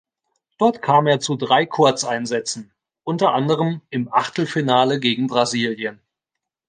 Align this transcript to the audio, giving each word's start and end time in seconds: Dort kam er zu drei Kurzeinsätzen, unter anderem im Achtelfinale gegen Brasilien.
Dort 0.57 0.81
kam 0.81 1.05
er 1.05 1.19
zu 1.19 1.35
drei 1.35 1.67
Kurzeinsätzen, 1.67 2.73
unter 3.03 3.33
anderem 3.33 3.81
im 3.91 4.11
Achtelfinale 4.11 4.99
gegen 4.99 5.27
Brasilien. 5.27 6.01